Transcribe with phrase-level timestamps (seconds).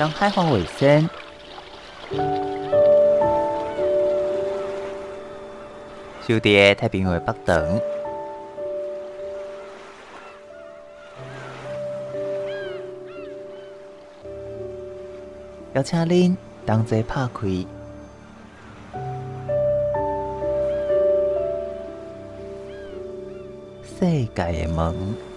[0.00, 1.10] 当海防卫生，
[6.26, 7.78] 小弟太平洋北等，
[15.74, 17.66] 邀请您同齐拍开。
[23.84, 25.29] 世界的门。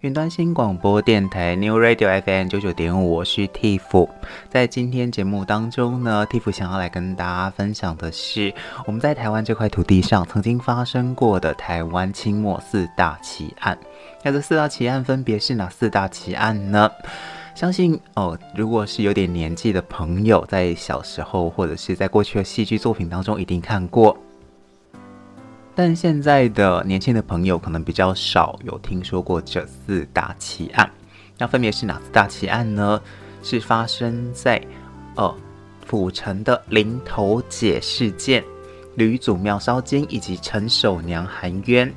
[0.00, 4.08] 云端新广播电台 New Radio FM 九九点五，我是 Tiff。
[4.48, 8.50] 在今天节目当中呢，Tiff 想要来跟大家分享的是
[8.86, 13.78] 我们在台湾这块土地上曾经发生过的台湾清末四大奇案。
[14.22, 16.90] 那这四大奇案分别是哪四大奇案呢？
[17.54, 24.16] 相信哦，如果是有点年纪的朋友，在小时候或者是在过去的戏剧作品当中一定看过。
[25.82, 30.90] 但现在的年轻的朋友可能比较少有听说过这四大奇案，
[31.38, 33.00] 那分别是哪四大奇案呢？
[33.42, 34.60] 是发生在
[35.16, 35.34] 呃
[35.86, 38.44] 府城的林头姐事件、
[38.96, 41.90] 吕祖庙烧金以及陈守娘含冤。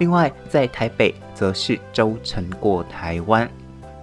[0.00, 3.48] 另外在台北则是周成过台湾。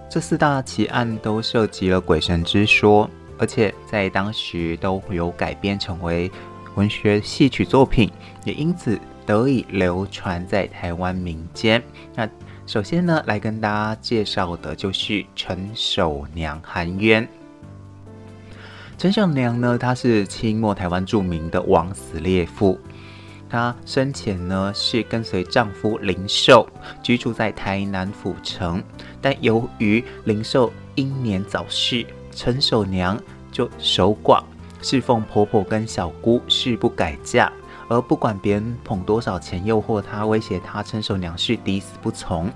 [0.08, 3.06] 这四大奇案都涉及了鬼神之说，
[3.36, 6.32] 而且在当时都有改编成为
[6.74, 8.10] 文学戏曲作品，
[8.42, 8.98] 也因此。
[9.26, 11.82] 得以流传在台湾民间。
[12.14, 12.28] 那
[12.66, 17.28] 首先呢，来跟大家介绍的就是陈守娘含冤。
[18.96, 22.78] 陈守娘呢，她是清末台湾著名的枉死烈妇。
[23.48, 26.68] 她生前呢是跟随丈夫林寿
[27.02, 28.82] 居住在台南府城，
[29.20, 33.20] 但由于林寿英年早逝，陈守娘
[33.52, 34.42] 就守寡，
[34.82, 37.52] 侍奉婆婆跟小姑，誓不改嫁。
[37.88, 42.50] 而不管别人捧多少钱诱惑他、威胁他，陈守娘是抵死不从。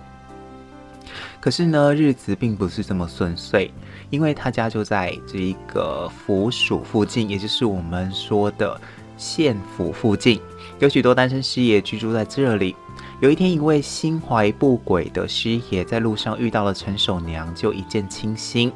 [1.40, 3.70] 可是呢，日子并不是这么顺遂，
[4.10, 8.78] 因为他家就在这一个府署附近，也就是我们说的
[9.16, 10.40] 县府附近，
[10.78, 12.76] 有许多单身师爷居住在这里。
[13.20, 18.70] 有一天，一位心怀不轨的师爷在路上遇到了陈守娘，就一见倾心，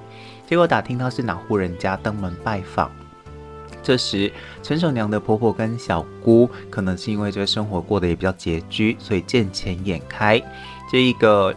[0.46, 2.90] 结果打听到是哪户人家，登门拜访。
[3.84, 10.42] 这时，陈守娘的婆婆跟小姑可能是因为这个生活过得也比较拮据，所以见钱眼开，
[10.90, 11.54] 这一个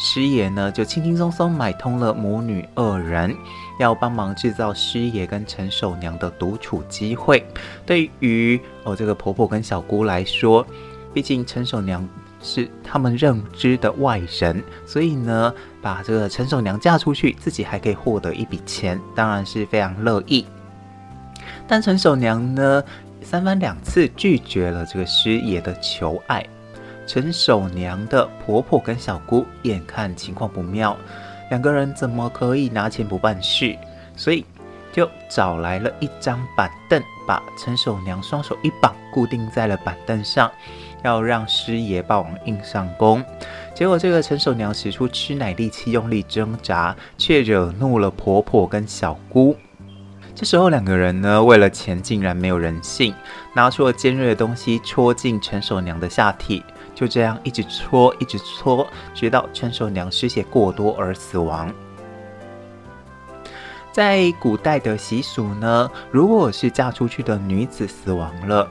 [0.00, 3.36] 师爷呢就轻轻松松买通了母女二人，
[3.78, 7.44] 要帮忙制造师爷跟陈守娘的独处机会。
[7.84, 10.66] 对于哦这个婆婆跟小姑来说，
[11.12, 12.08] 毕竟陈守娘
[12.40, 15.52] 是他们认知的外人，所以呢
[15.82, 20.46] 把这个陈守娘嫁出去，自己还可以获得一笔钱，当然是非常乐意。
[21.68, 22.82] 但陈守娘呢，
[23.20, 26.42] 三番两次拒绝了这个师爷的求爱。
[27.06, 30.96] 陈守娘的婆婆跟小姑眼看情况不妙，
[31.50, 33.76] 两个人怎么可以拿钱不办事？
[34.16, 34.44] 所以
[34.92, 40.50] 就找来了一张板凳，把陈守娘双手一绑，固定在了板凳上，
[41.02, 43.22] 要让师爷霸王硬上弓。
[43.74, 49.54] 结果这个陈守娘使出吃奶力气，用力挣扎，却惹怒了婆婆跟小姑。
[50.38, 53.12] 这时候，两个人呢，为了钱竟然没有人性，
[53.54, 56.62] 拿出了尖锐的东西戳进陈守娘的下体，
[56.94, 61.74] 就这样一直戳，一直戳，直到陈守娘失血过多而死亡。
[63.90, 68.70] 在古代的习俗呢，如果是嫁出去的女子死亡了，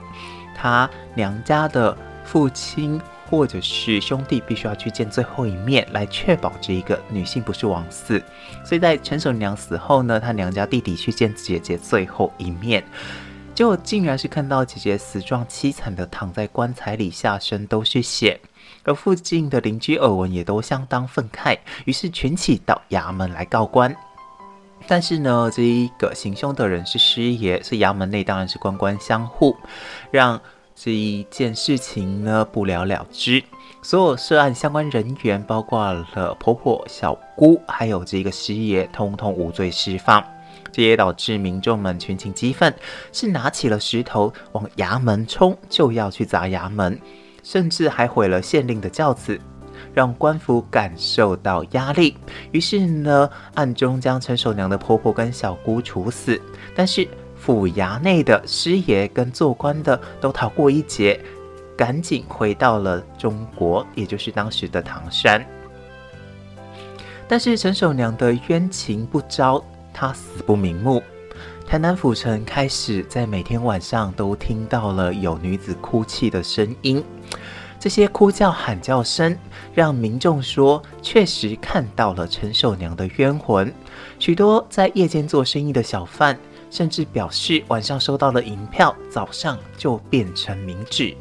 [0.56, 2.98] 她娘家的父亲。
[3.30, 8.24] 或者是兄弟必须要去见最后一面，来确保这一个女性不是枉死。
[8.64, 12.82] 所以在陈守娘死后呢，她娘家弟弟去见姐姐最后一面，
[13.54, 18.40] 结果竟然是看到姐姐死状凄惨的躺在棺材里，下身都是血。
[18.84, 23.94] 而附近的邻居耳闻也都相当愤慨，于是群起到衙门来告官。
[24.88, 29.58] 但是呢，这一个行凶的人是师爷，所以衙门内当然是官官相护，
[30.12, 30.40] 让。
[30.80, 33.44] 这一件事情呢，不了了之。
[33.82, 40.24] 所有涉案相关人员，包括了婆婆、小姑，还有这个师爷，通通无罪释放。
[40.72, 42.72] 这也导致民众们群情激愤，
[43.12, 47.00] 是拿起了石头往衙门冲，就要去砸衙门，
[47.42, 49.40] 甚至还毁了县令的轿子，
[49.96, 52.16] 让官府感受到压力。
[52.52, 56.40] 于是呢，暗中将陈守娘的婆婆跟小姑处死。
[56.76, 57.08] 但是。
[57.48, 61.18] 府衙内的师爷跟做官的都逃过一劫，
[61.78, 65.42] 赶紧回到了中国，也就是当时的唐山。
[67.26, 69.64] 但是陈守娘的冤情不招，
[69.94, 71.02] 她死不瞑目。
[71.66, 77.02] 台南府城开始在每天晚上都听到了有女子哭泣的声音，
[77.80, 79.38] 这些哭叫喊叫声
[79.74, 83.74] 让民众说确实看到了陈守娘的冤魂。
[84.20, 86.38] 许多在夜间做生意的小贩
[86.70, 91.16] 甚至表示晚上收到了银票，早上就变成冥纸。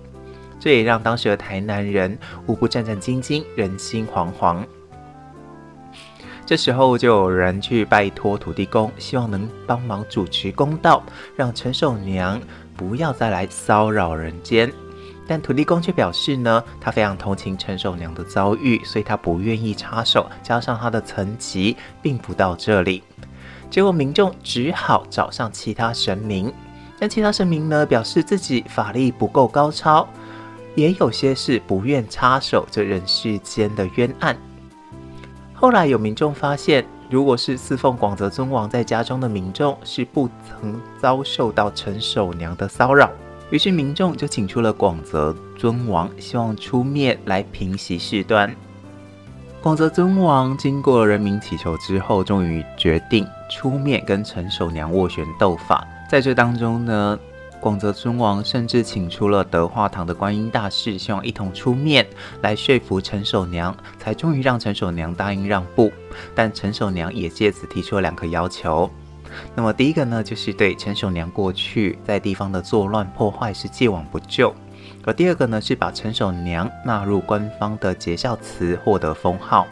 [0.59, 4.65] 这也让当时的台南人无不战战兢兢，人心惶惶。
[6.45, 11.03] 这时候就有人去拜托土地公，希望能帮忙主持公道，
[11.37, 12.41] 让陈守娘
[12.77, 14.73] 不要再来骚扰人间。
[15.29, 20.31] 但土地公却表示呢，他非常同情陈守娘的遭遇，所以他不愿意插手。
[20.41, 23.03] 加上他的层级并不到这里，
[23.71, 26.53] 结果民众只好找上其他神明。
[26.99, 30.09] 但其他神明呢，表示自己法力不够高超，
[30.75, 34.35] 也有些是不愿插手这人世间的冤案。
[35.53, 43.11] 后来有民众发现，如果是侍奉广泽尊王在家中的民众，是不曾遭受到陈守娘的骚扰。
[43.51, 48.55] 于是民众就请出了广泽尊王，希望出面来平息事端。
[49.67, 55.85] 广泽尊王经过人民祈求之后，终于决定出面跟陈守娘斡旋斗法。
[56.09, 57.19] 在这当中呢，
[57.59, 62.07] 广泽尊王甚至请出了德化堂的观音大士，希望一同出面
[62.43, 65.91] 来说服陈守娘，才终于让陈守娘答应让步。
[66.33, 68.89] 但陈守娘也借此提出了两个要求。
[69.57, 74.55] 那么第一个呢，就是对陈守娘过去在地方的作乱破坏是既往不咎；
[75.07, 79.67] 而第二个呢，是把陈守娘纳入官方的节孝祠，获得封号。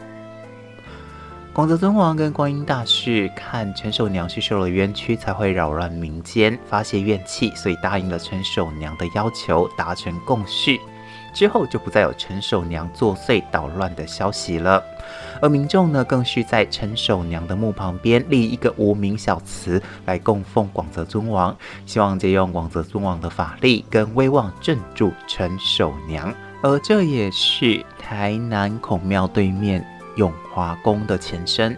[1.51, 10.79] 广泽尊王跟观音大士看陈守娘是受了冤屈，才会扰乱民间，发泄怨气，所以答应了陈守娘的要求，达成共识。
[11.35, 14.83] 之后就不再有陈守娘作祟捣乱的消息了。
[15.39, 21.55] 而民众呢，更是在陈守娘的墓旁边立一个无名小祠来供奉广泽尊王，
[21.85, 26.33] 希望借用广泽尊王的法力跟威望镇住陈守娘。
[26.63, 29.85] 而这也是台南孔庙对面。
[30.17, 31.77] 永华宫的前身，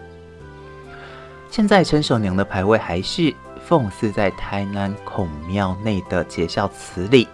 [1.50, 3.34] 现在陈守娘的牌位还是
[3.66, 7.26] 奉祀在台南孔庙内的节孝祠里。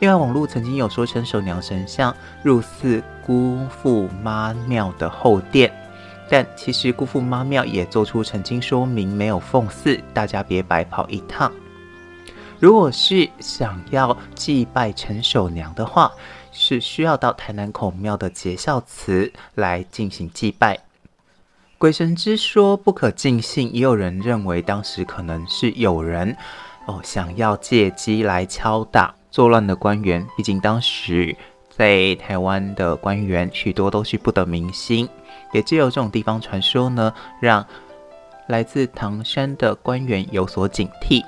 [0.00, 5.72] 另外，网络曾经有说陈守娘神像入祀姑父妈庙的后殿，
[6.28, 11.50] 但其实姑父妈庙也做出澄清说明，没有奉祀，大家别白跑一趟。
[12.60, 16.10] 如果是想要祭拜陈守娘的话，
[16.50, 20.78] 是需要到台南孔庙的节孝祠来进行祭拜。
[21.76, 26.34] 鬼神之说不可尽信，也有人认为当时可能是有人
[26.86, 30.24] 哦想要借机来敲打作乱的官员。
[30.36, 31.36] 毕竟当时
[31.68, 35.08] 在台湾的官员许多都是不得民心，
[35.52, 37.66] 也只有这种地方传说呢，让
[38.46, 41.20] 来自唐山的官员有所警惕。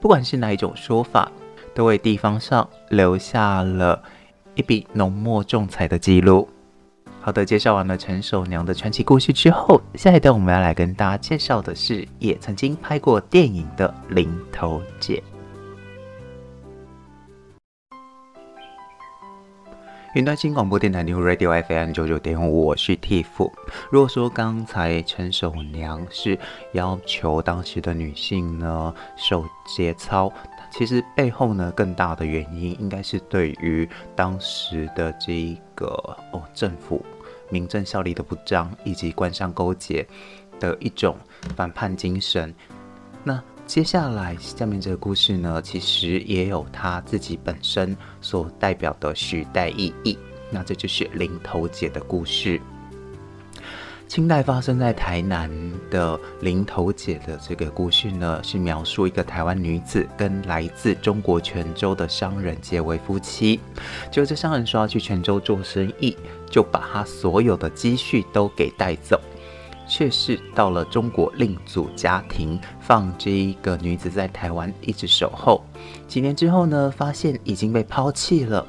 [0.00, 1.28] 不管是哪一种说法，
[1.74, 4.00] 都为地方上留下了。
[4.54, 6.48] 一笔浓墨重彩的记录。
[7.22, 15.22] 好的，介绍完了陈守娘的传奇故事之后，下一段我们要来跟大家介绍的是，也曾经拍过电影的林头姐。
[20.14, 23.50] 云端新广播电台 New Radio FM 九九点五，我是 Tiff。
[23.90, 26.38] 如果说刚才陈守娘是
[26.72, 30.30] 要求当时的女性呢受节操。
[30.70, 35.86] 其实背后呢，更大的原因应该是对于当时的这一个
[36.32, 37.02] 哦政府
[37.48, 40.06] 民政效力的不彰，以及官商勾结
[40.60, 41.16] 的一种
[41.56, 42.54] 反叛精神。
[43.24, 43.42] 那
[43.72, 50.18] 接下来下面这个故事呢，其实也有他自己本身所代表的时代意义。
[50.50, 52.60] 那这就是林头姐的故事。
[54.06, 55.50] 清代发生在台南
[55.90, 63.58] 的林头姐的这个故事呢，是描述一个台湾女子跟来自中国泉州的商人结为夫妻，
[64.10, 66.14] 就这商人说要去泉州做生意，
[66.50, 69.18] 就把他所有的积蓄都给带走，
[69.92, 75.62] 却是到了中国另组家庭，放这一个女子在台湾一直守候。
[76.08, 78.66] 几年之后呢，发现已经被抛弃了，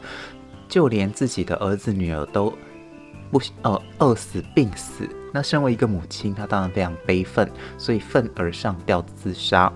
[0.68, 2.52] 就连自己的儿子女儿都
[3.32, 5.08] 不呃饿死病死。
[5.34, 9.72] 那身为一个母亲，她当然非常悲愤，所以愤而上吊自杀。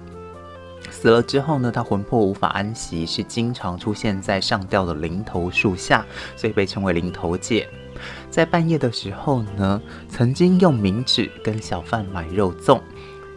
[0.89, 7.69] 死了之后呢，她魂魄无法安息，是经常出现在上吊的零头树下，所以被称为零头姐。
[8.29, 12.81] 在半夜的时候呢，曾经用冥纸跟小贩买肉粽，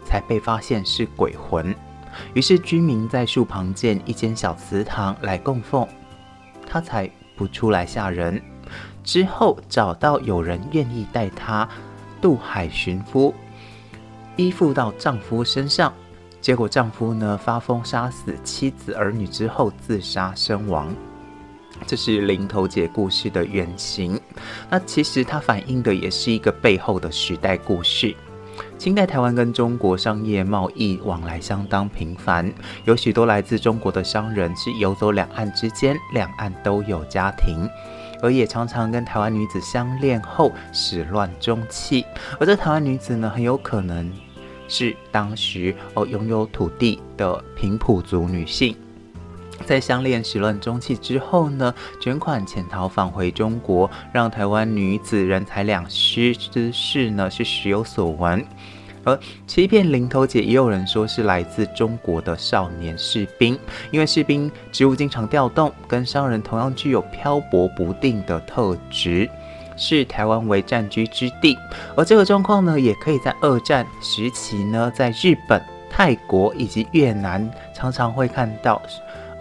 [0.05, 1.75] 才被发现是鬼魂。
[2.33, 5.87] 于是居民在树旁建一间小祠堂来供奉，
[6.67, 8.41] 她才不出来吓人。
[9.03, 11.67] 之后找到有人愿意带她。
[12.21, 13.33] 渡海寻夫，
[14.35, 15.91] 依附到丈夫身上，
[16.39, 20.93] 结果丈夫呢发疯杀死妻子儿女之后自杀身亡。
[21.85, 24.19] 这是林头姐故事的原型。
[24.69, 28.15] 那其实它反映的也是一个背后的时代故事。
[28.77, 32.51] 清代台湾跟中国商业贸易往来相当频繁，
[32.85, 37.69] 有许多来自中国的商人是游走两岸之间，两岸都有家庭，
[38.21, 42.05] 而也常常跟台湾女子相恋后始乱终弃。
[42.39, 44.11] 而这台湾女子呢，很有可能
[44.67, 48.75] 是当时哦拥有土地的平埔族女性。
[49.65, 58.45] 在相恋始乱终弃之后呢，卷款潜逃返回中国，让台湾女子人财两失之事呢是时有所闻。
[59.03, 63.57] 而欺骗零头姐，也有人说是来自中国的少年士兵，
[63.89, 69.27] 因为士兵职务经常调动，跟商人同样具有漂泊不定的特质，
[69.75, 71.57] 视台湾为战居之地。
[71.95, 78.79] 而这个状况呢，也可以在二战时期呢，在日本、泰国以及越南常常会看到。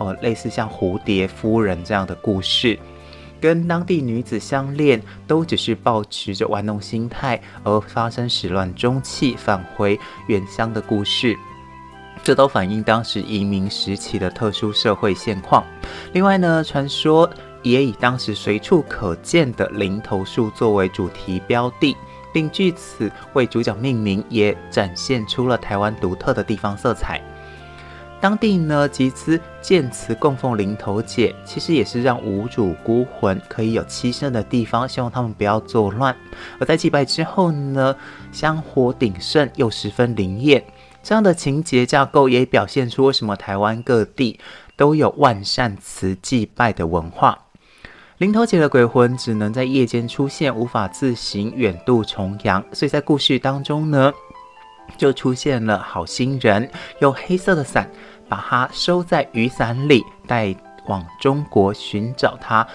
[0.00, 2.78] 哦，类似像蝴蝶夫人这样的故事，
[3.38, 11.36] 跟当地女子相恋，都只是抱持着玩弄心态而发生始乱终弃、返回原乡的故事，
[12.24, 15.62] 这都反映当时移民时期的特殊社会现况。
[16.14, 17.28] 另外呢，传说
[17.62, 21.94] 也以当时随处可见的零头树作为主题标的，
[22.32, 27.20] 并据此为主角命名，也展现出了台湾独特的地方色彩。
[28.20, 36.14] 当地呢，集资建祠供奉灵头姐，其实也是让无主孤魂可以有栖身的地方，希望他们不要作乱。
[36.58, 37.96] 而在祭拜之后呢，
[38.30, 40.62] 香火鼎盛又十分灵验，
[41.02, 44.38] 这样的情节架构也表现出为什么台湾各地
[44.76, 47.46] 都有万善祠祭拜的文化。
[48.18, 54.12] 灵头姐的鬼魂只能在夜间出现，无法自行远渡重洋，所以在故事当中呢，
[54.98, 57.90] 就出现了好心人用黑色的伞。
[58.30, 60.54] 把它收在雨伞里，带
[60.86, 62.66] 往中国寻找她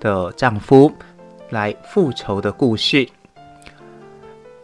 [0.00, 0.92] 的丈夫
[1.50, 3.08] 来复仇的故事。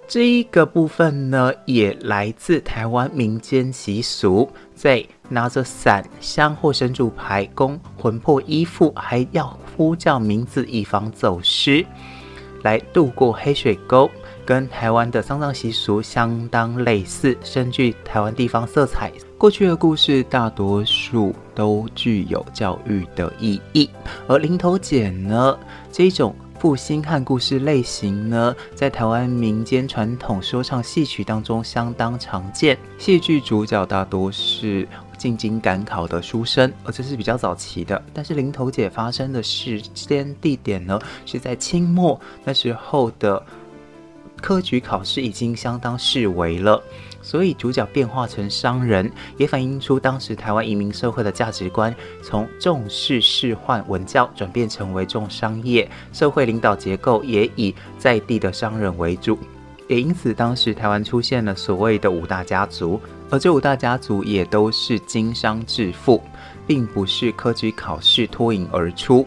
[0.09, 11.87] 这一个部分呢，也来自台湾民间习俗，在拿着伞、香或神主牌供魂魄依附，还要呼叫名字以防走失，
[12.65, 14.11] 来渡过黑水沟。
[14.45, 19.13] 跟台湾的丧葬习俗相当类似，深具台湾地方色彩。
[19.41, 23.89] 过去的故事大多数都具有教育的意义，
[24.29, 25.59] 而林投姐呢，
[25.91, 32.77] 这种负心汉故事类型呢，在台湾民间传统说唱戏曲当中相当常见。
[32.99, 38.05] 戏剧主角大多是进京赶考的书生，而这是比较早期的。
[38.13, 43.43] 但是林投姐发生的时间地点呢，是在清末那时候的。
[44.43, 46.83] 科举考试已经相当式微了，
[47.23, 59.39] 所以主角变化成商人，也反映出当时台湾移民社会的价值观，从重视仕宦文教转变成为重商业，社会领导结构也以在地的商人为主，
[59.87, 66.23] 也因此当时台湾出现了所谓的五大家族，而这五大家族也都是经商致富，
[66.67, 69.27] 并不是科举考试脱颖而出。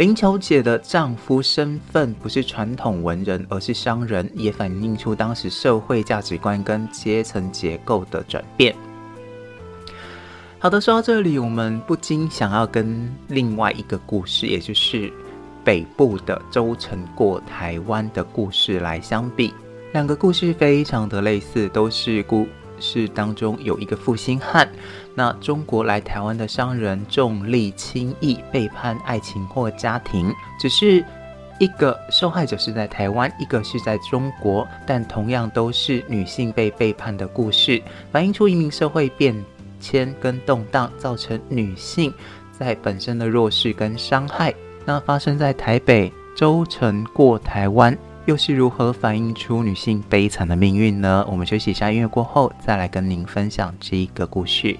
[0.00, 8.74] 林投姐的丈夫身份不是传统文人，而是商人，也反映出当时社会价值观跟阶层结构的转变。
[10.58, 15.12] 好的，说到这里，我们不禁想要跟另外一个故事，也就是
[15.62, 19.52] 北部的周成过台湾的故事来相比。
[19.92, 22.46] 两个故事非常的类似，都是故
[22.80, 24.68] 是当中有一个负心汉。
[25.14, 31.04] 那中国来台湾的商人重利轻义，背叛爱情或家庭，只是
[31.58, 39.34] 一个受害者是在台湾，一个是在中国，但同样都是女性被背叛的故事，反映出移民社会变
[39.78, 42.12] 迁跟动荡，造成女性
[42.50, 44.54] 在本身的弱势跟伤害。
[44.86, 47.96] 那发生在台北，周城过台湾，
[48.26, 51.26] 又是如何反映出女性悲惨的命运呢？
[51.28, 54.78] 我们休息一下音乐过后，再来跟您分享这一个故事。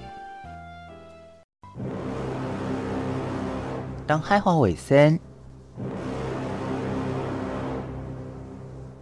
[4.07, 5.19] 当海花尾生，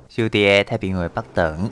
[0.08, 1.70] 小弟太平为北等，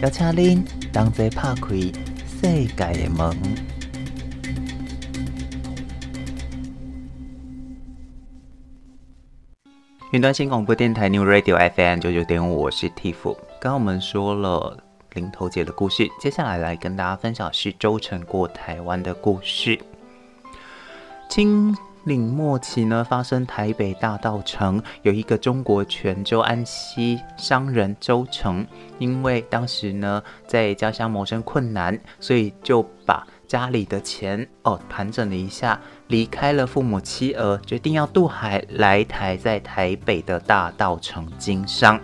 [0.00, 1.74] 邀请您同齐拍开
[2.40, 3.71] 世界的门。
[10.12, 13.34] 云端新广播电台 New Radio FM 九九点五，我是 Tiff。
[13.58, 14.76] 刚刚我们说了。
[15.14, 19.78] 林头姐的故事，接下来来跟大家分享是周成过台湾的故事。
[21.30, 28.66] 清领末期呢，发生台北大盗城，有一个中国泉州安溪商人周成，
[28.98, 35.80] 因为当时呢在家乡谋生困难，所以就把家里的钱哦盘整了一下，
[36.12, 41.98] 离开了父母妻儿，决定要渡海来台，在台北的大道城经商。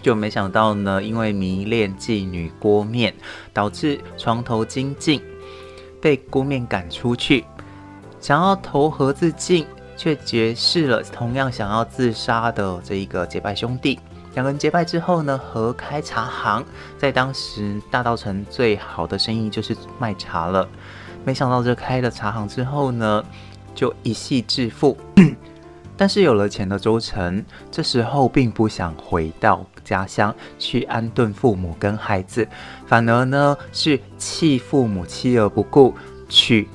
[0.00, 3.12] 就没想到呢，因为迷恋妓女郭面，
[3.52, 5.20] 导致床头金尽，
[6.00, 7.44] 被郭面赶出去。
[8.20, 9.66] 想要投河自尽，
[9.96, 13.98] 却结识了同样想要自杀的这一个结拜兄弟。
[14.34, 16.64] 两个人结拜之后呢，合开茶行。
[16.96, 20.68] 在当时大稻城最好的生意就是卖茶了。
[21.26, 23.24] 没想到这开了茶行之后呢，
[23.74, 24.96] 就一夕致富。
[25.98, 32.46] 但是有了钱的周成，这时候并不想回到家乡去安顿父母跟孩子，
[32.86, 35.92] 反而呢是弃父母妻儿不顾，
[36.28, 36.68] 娶。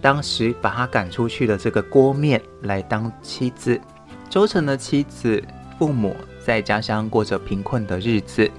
[0.00, 3.80] 当时把他赶出去的这个郭面来当妻子，
[4.28, 5.40] 周成的妻子
[5.78, 8.50] 父母在家乡过着贫困的日子。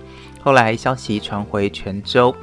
[0.41, 2.33] 后来消息传回泉州，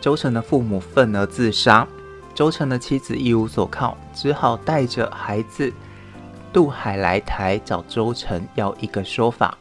[0.00, 1.86] 周成的父母愤而自杀，
[2.34, 5.72] 周成的妻子一无所靠，只好带着孩子
[6.52, 9.56] 渡海来台找周成要一个说法。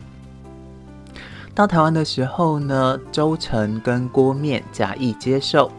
[1.53, 5.71] 到台湾的时候呢，周成跟郭面假意接受。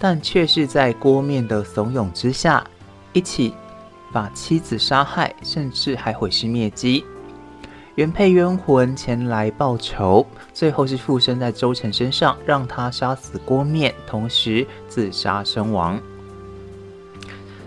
[0.00, 2.64] 但却是在郭面的怂恿之下，
[3.12, 3.52] 一起
[4.12, 7.04] 把妻子杀害，甚至还毁尸灭迹。
[7.96, 16.00] 原配冤魂前来报仇，最后是附身在周成身上，让他杀死郭面，同时自杀身亡。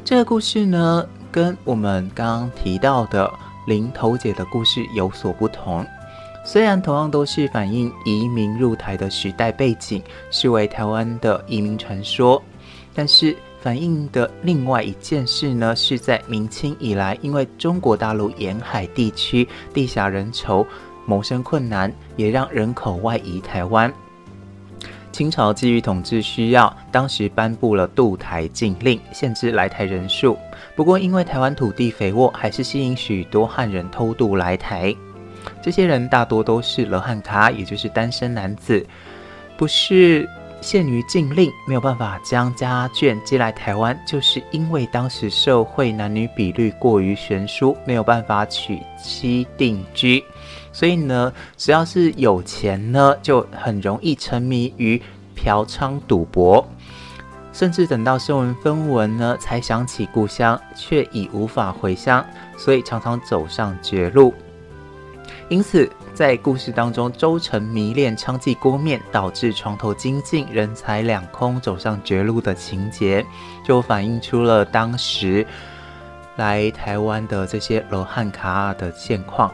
[0.03, 3.31] 这个故事呢，跟我们刚刚提到的
[3.67, 5.85] 林投姐的故事有所不同。
[6.43, 12.41] 虽然同样都是反映移民入台的时代背景，视为台湾的移民传说，
[12.95, 20.65] 但是反映的另外一件事呢，是在明清以来，因为中国大陆沿海地区地狭人稠，
[21.05, 23.93] 谋生困难，也让人口外移台湾。
[25.11, 30.37] 清朝基于统治需要，当时颁布了渡台禁令，限制来台人数。
[30.75, 34.95] 不过因为台湾土地肥沃，还是吸引许多汉人偷渡来台。
[35.61, 38.85] 这些人大多都是罗汉卡，也就是单身男子，
[39.57, 40.27] 不是
[40.61, 50.23] 限于禁令，没有办法将家眷接来台湾，就是因为当时社会男女比率过于悬殊，没有办法娶妻定居，
[50.73, 55.01] 所以呢，只要是有钱呢，就很容易沉迷于
[55.35, 56.67] 嫖娼赌博，
[57.51, 62.25] 甚至等到身闻分文呢，才想起故乡，却已无法回乡，
[62.57, 64.33] 所以常常走上绝路。
[65.49, 73.25] 因此，在故事当中，周成迷恋娼妓郭面，导致床头金尽、人财两空、走上绝路的情节，
[73.65, 75.45] 就反映出了当时
[76.37, 79.51] 来台湾的这些罗汉脚的现况。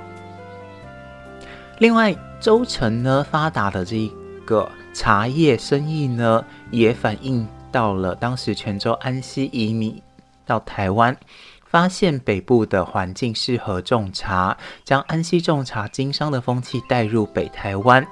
[1.79, 4.11] 另外，周成呢发达的这一
[4.45, 10.01] 个茶叶生意呢，也反映到了当时泉州安溪移民
[10.45, 11.15] 到台湾。
[11.69, 18.07] 发现北部的环境适合种茶，将安溪种茶经商的风气带入北台湾。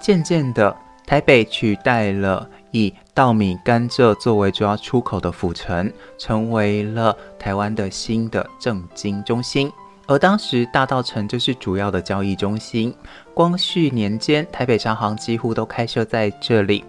[0.00, 9.70] 渐渐的，台北取代了以稻米、甘蔗作为主要出口的府城，成为了台湾的新的政经中心。
[10.08, 12.92] 而当时大稻城就是主要的交易中心。
[13.34, 16.82] 光绪年间，台北茶行几乎都开设在这里。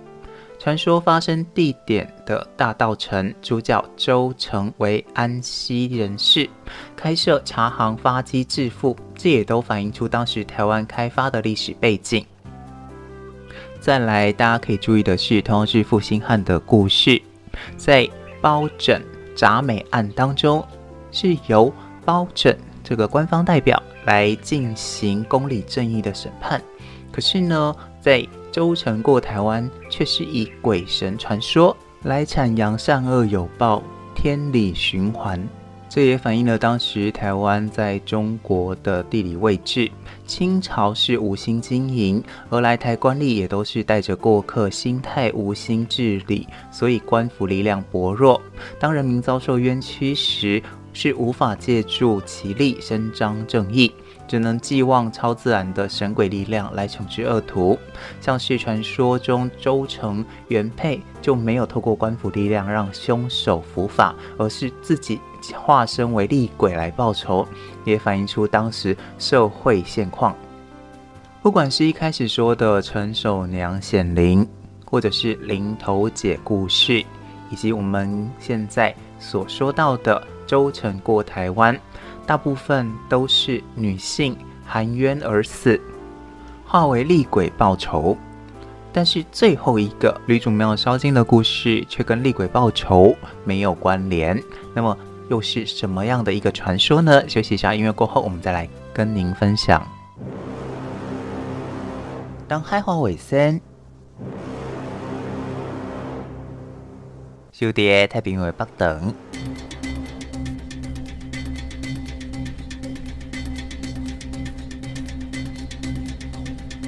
[0.58, 6.50] 传说发生地点的大稻城，主角周成为安溪人士，
[6.96, 12.26] 开设茶行发迹致富，这也都反映出当时台湾开发的历史背景。
[13.82, 17.22] 再来，大家可以注意的是，同样是负心汉的故事，
[17.76, 18.10] 在
[18.42, 19.02] 包拯
[19.36, 20.66] 铡美案当中，
[21.12, 21.72] 是由
[22.04, 22.54] 包拯
[22.90, 26.60] 这个官方代表来进行公理正义的审判。
[27.12, 33.84] 可是呢，在周成过台湾，却是以鬼神传说来阐扬善恶有报、
[34.16, 35.40] 天理循环。
[35.88, 39.90] 这也反映了当时台湾在中国的地理位置。
[40.28, 48.40] 清朝是无心经营，而来台官吏也都是带着过客心态，无心治理，所以官府力量薄弱。
[48.80, 50.62] 当人民遭受冤屈时，
[51.02, 53.90] 是无法借助其力伸张正义。
[54.28, 57.80] 只能寄望超自然的神鬼力量来惩治恶徒，
[58.20, 65.20] 像是传说中周成原配就没有透过官府力量让凶手伏法，而是自己
[65.56, 67.48] 化身为厉鬼来报仇，
[67.86, 70.36] 也反映出当时社会现况。
[71.42, 74.48] 不管是一开始说的陈守娘显灵，
[74.86, 77.04] 或者是灵头姐故事，
[77.50, 80.22] 以及我们现在所说到的。
[80.50, 81.80] 舟沉过台湾，
[82.26, 84.36] 大部分都是女性
[84.66, 85.80] 含冤而死，
[86.66, 88.18] 化为厉鬼报仇。
[88.92, 94.42] 但是最后一个吕祖庙烧金的故事却跟厉鬼报仇没有关联。
[94.74, 94.98] 那么
[95.30, 97.30] 又是什么样的一个传说呢？
[97.30, 99.88] 休息一下音乐过后，我们再来跟您分享。
[102.48, 103.62] 当海花尾声，
[107.52, 109.14] 小弟太平为北等，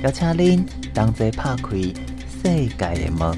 [0.03, 3.37] 邀请您同齐拍开世界的门。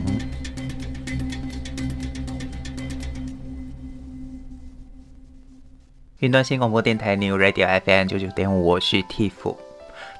[6.19, 9.57] 云端新广播电台 New Radio FM 九九点五，我是 Tiff。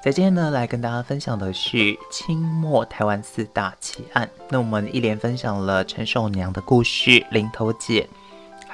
[0.02, 4.28] 在今天呢，来跟大家分享的是清末台湾四大奇案。
[4.50, 8.06] 那我们一连分享了陈寿娘的故事、林投姐，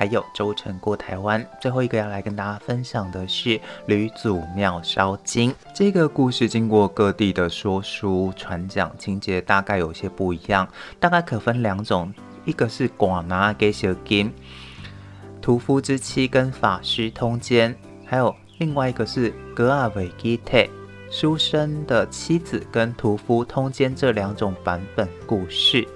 [0.01, 1.47] 还有舟沉过台湾。
[1.61, 5.55] 最后一个要来跟大家分享的是吕祖庙烧金。
[5.75, 10.67] 这个故事经过各地的说书传讲，情节大概有些不一样，
[10.99, 12.11] 大概可分两种：
[12.47, 14.33] 一个是寡拿给小金，
[15.43, 17.75] 屠夫之妻跟法师通奸；
[18.07, 20.67] 还有另外一个是格阿维基特。
[21.11, 25.87] 书生的妻子跟屠夫通奸这两种版本故事，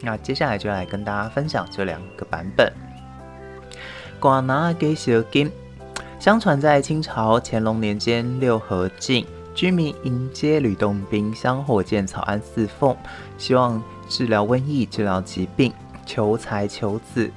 [0.00, 2.72] 那接下来就来跟大家分享这两个版本。
[4.22, 5.50] 寡拿给小金，
[6.20, 12.96] 相传在清朝乾隆年间六合境，居民迎接吕洞宾，香火见草庵侍奉，
[13.36, 15.72] 希望治疗瘟疫、治疗疾病、
[16.06, 17.28] 求财求子。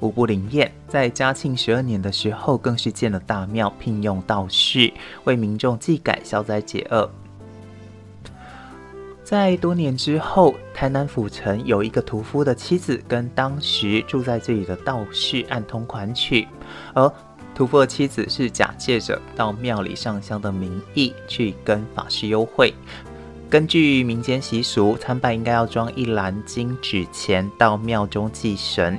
[0.00, 7.08] 无不灵验，在嘉庆十二年的时候，更是建了大庙，聘用道士为民众祭改消灾解厄。
[9.26, 16.46] 在多年之后，台南府城有一个屠夫的妻子跟当时住在这里的道士暗通款曲，
[16.94, 17.12] 而
[17.52, 22.72] 屠夫的妻子是假借着到庙里上香的名义去跟法师幽会。
[23.50, 28.96] 根据民间习俗，参拜应该要装一篮金纸钱到庙中祭神。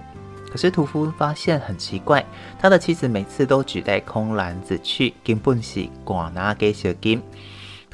[0.52, 2.26] 可是屠夫发现很奇怪，
[2.60, 7.22] 他的妻子每次都只带空篮子去，根本是寡拿给小金。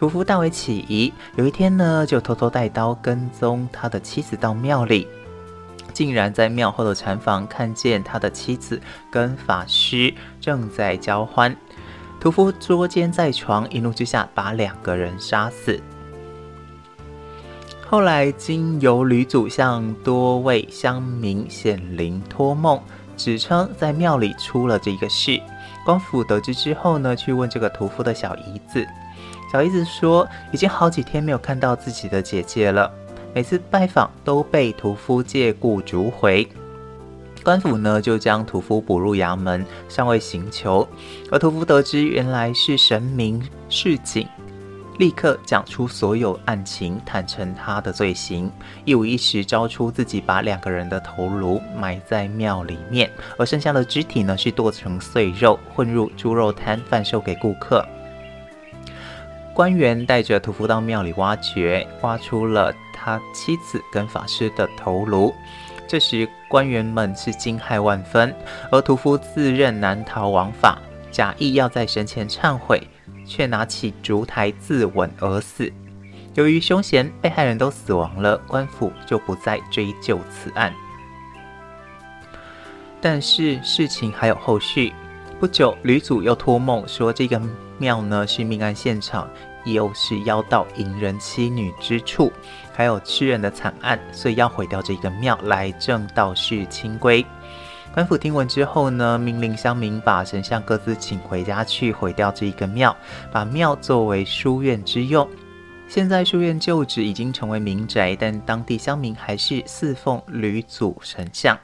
[0.03, 5.07] 屠夫大为起疑，有一天呢，就偷偷带刀跟踪他的妻子到庙里，
[5.93, 11.55] 竟然在庙后的禅房看见他的妻子跟法师正在交欢。
[12.19, 15.81] 屠夫捉奸在床，一怒之下把两个人杀死。
[17.89, 22.77] 后来，经由吕祖向多位乡民显灵托梦，
[23.15, 25.41] 指称在庙里出了这个事。
[25.85, 28.85] 官府得知之后呢，去问这个屠夫的小姨子，
[29.53, 32.91] 小姨子说，已经好几天没有看到自己的姐姐了，
[33.35, 36.49] 每次拜访都被屠夫借故逐回。
[37.43, 40.87] 官府呢，就将屠夫捕入衙门，上位刑求。
[41.29, 44.27] 而屠夫得知原来是神明示警。
[44.97, 48.51] 立刻讲出所有案情，坦承他的罪行，
[48.85, 57.85] 一五一十招出自己把两个人的头颅埋在庙里面，而剩下的肢体呢，是剁成碎肉，混入猪肉摊贩售给顾客。
[59.53, 65.33] 官员带着屠夫到庙里挖掘，挖出了他妻子跟法师的头颅。
[65.87, 68.35] 这时官员们是惊骇万分，
[68.71, 70.79] 而屠夫自认难逃王法，
[71.11, 72.81] 假意要在神前忏悔。
[73.25, 75.71] 却拿起烛台自刎而死。
[76.33, 80.73] 由于凶嫌、被害人都死亡了，官府就不再追究此案。
[82.99, 84.91] 但是事情还有后续。
[85.43, 87.37] 不久，吕祖又托梦说，这个
[87.77, 89.29] 庙呢是命案现场，
[89.65, 92.31] 又是妖道淫人妻女之处，
[92.71, 97.25] 还有吃人的惨案，所以要毁掉这个庙，来正道士清规。
[97.93, 102.95] 官府听闻之后呢，命令乡民把神像各自请回家去，毁掉这一个庙，
[103.29, 105.29] 把庙作为书院之用。
[105.89, 111.59] 现在书院旧址已经成为民宅，但当地乡民还是侍奉吕祖神像。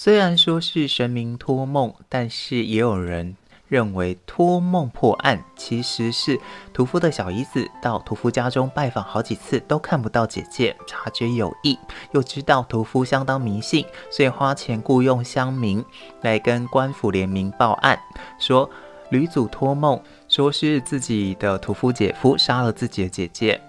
[0.00, 3.36] 虽然说是神明托梦，但是也有人。
[3.66, 6.38] 认为托梦破案，其实是
[6.72, 11.76] 屠夫的小姨子到屠夫家中拜访好几次都看不到姐姐，察觉有异，
[12.12, 15.84] 又知道屠夫相当迷信，所以花钱雇佣乡民
[16.22, 17.98] 来跟官府联名报案，
[18.38, 18.70] 说
[19.10, 23.60] 吕祖托梦，说是自己的屠夫姐夫杀了自己的姐姐，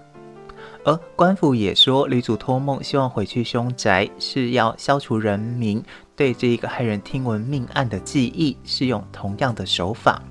[0.85, 5.83] 而官府也说吕祖托梦，希望回去凶宅，是要消除人民。
[6.19, 10.21] 对这一个骇人听闻命案的记忆，是用同样的手法，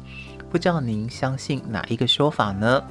[0.51, 2.85] 不知道您相信哪一个说法呢？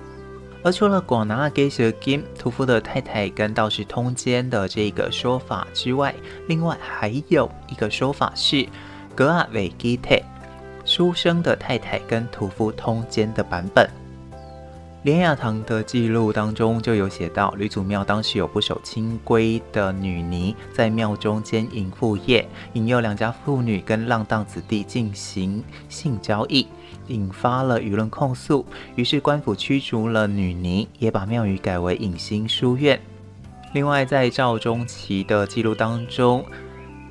[0.64, 6.12] 而除了寡拿给小金屠夫的太太跟道士通奸的这个说法之外，
[6.48, 8.68] 另外还有一个说法是
[9.14, 10.20] 格阿维基特，
[10.84, 13.88] 书生的太太跟屠夫通奸的版本。
[15.08, 26.68] 连雅堂的记录当中就有写到，吕祖庙当时有不守清规的女尼在庙中奸淫妇业，引诱两家妇女跟浪荡子弟进行性交易，
[27.08, 28.66] 引发了舆论控诉。
[28.98, 33.00] 于是官府驱逐了女尼，也把庙宇改为隐心书院。
[33.72, 36.44] 另外，在赵中奇的记录当中，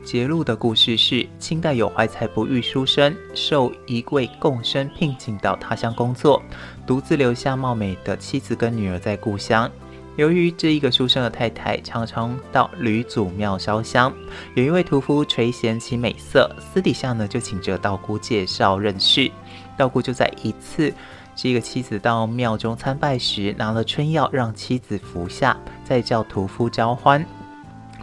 [0.07, 6.41] 节录的故事是：清代有怀才不遇书生，受一位贡生聘请到他乡工作，
[6.87, 9.69] 独自留下貌美的妻子跟女儿在故乡。
[10.15, 14.15] 由于这一个书生的太太常常到吕祖庙烧香，
[14.55, 19.29] 有一位屠夫垂涎其美色，私底下呢就请这道姑介绍认识。
[19.77, 20.95] 道姑就在一次
[21.35, 27.27] 这个妻子到庙中参拜时，拿了春药让妻子服下，再叫屠夫交欢。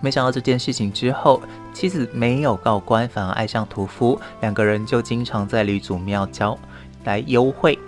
[0.04, 1.42] 没想到这件事情之后，
[1.74, 6.60] 妻子没有告官，反而爱上屠夫，两个人就经常在吕祖庙交
[7.06, 7.80] 来幽会。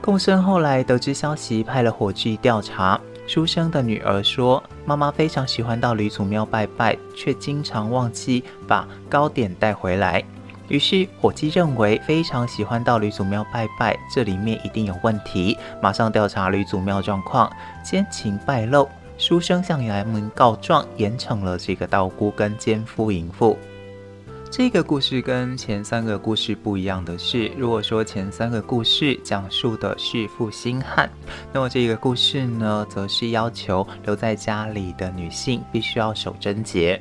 [0.00, 2.98] 共生后来得知消息，派了伙计调查。
[3.26, 10.22] 书生的女儿说，妈妈非常喜欢到吕祖庙拜拜，却经常忘记把糕点带回来。
[10.68, 17.50] 于是伙计认为非常喜欢到吕祖庙拜拜，这里面一定有问题，马上调查吕祖庙状况，
[17.82, 18.88] 奸情败露。
[19.18, 23.58] 书生向衙门告状，严惩了这个道姑跟奸夫淫妇。
[24.48, 31.10] 这个故事跟前三个故事不一样的是，如果说前三个故事讲述的是负心汉，
[31.52, 37.00] 那么这个故事呢，则是要求留在家里的女性必须要守贞洁。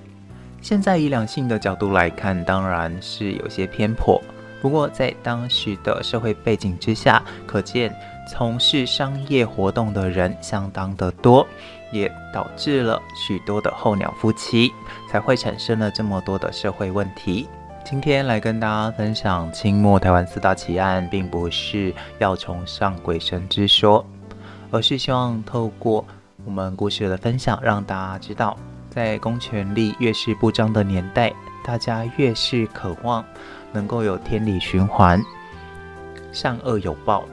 [0.60, 4.20] 现在以两性的角度来看，当然是有些偏颇。
[4.60, 7.96] 不过在当时的社会背景之下，可见
[8.28, 11.48] 从事商业活动的人相当的多。
[11.92, 14.74] 也导致了许多的候鸟夫妻，
[15.10, 17.48] 才会产生了这么多的社会问题。
[17.86, 24.06] 今天来跟大家分享清末台湾四大奇案，并不是要崇尚鬼神之说，
[24.72, 26.06] 而是希望透过
[26.44, 28.58] 我们故事的分享，让大家知道，
[28.90, 31.32] 在公权力越是不彰的年代，
[31.64, 33.24] 大家越是渴望
[33.72, 35.24] 能够有天理循环，
[36.34, 37.24] 善恶有报。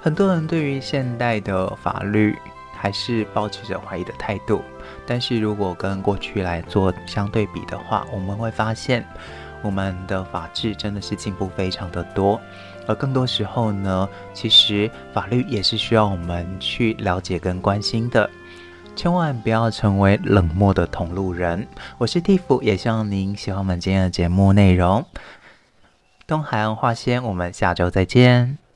[0.00, 2.36] 很多人对于现代的法律，
[2.80, 4.62] 还是抱持着怀疑的态度，
[5.04, 9.04] 但是如果跟过去来做相对比的话，我们会发现
[9.60, 12.40] 我们的法治真的是进步非常的多，
[12.86, 18.30] 而更多时候呢，其实法律也是需要我们去了解跟关心的，
[18.94, 21.66] 千万不要成为冷漠的同路人。
[21.98, 25.04] 我是蒂芙也希望您喜欢我们今天的节目内容。
[26.26, 28.67] 东海岸话先，我们下周再见。